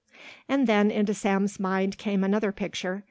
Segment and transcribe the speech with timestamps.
[0.49, 2.99] And then into Sam's mind came another picture.